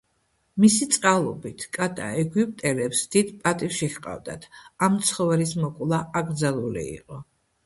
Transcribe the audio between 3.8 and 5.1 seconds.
ჰყავდათ, ამ